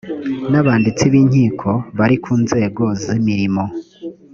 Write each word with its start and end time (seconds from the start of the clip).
n 0.51 0.53
abanditsi 0.61 1.03
b 1.11 1.15
inkiko 1.21 1.69
bari 1.97 2.15
ku 2.23 2.33
nzego 2.43 2.83
z 3.01 3.03
imirimo 3.19 3.63